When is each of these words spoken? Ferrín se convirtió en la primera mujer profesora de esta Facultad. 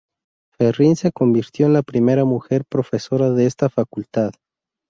Ferrín 0.57 0.95
se 0.95 1.11
convirtió 1.11 1.67
en 1.67 1.73
la 1.73 1.83
primera 1.83 2.25
mujer 2.25 2.65
profesora 2.67 3.29
de 3.29 3.45
esta 3.45 3.69
Facultad. 3.69 4.31